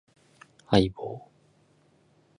[0.71, 1.21] 相棒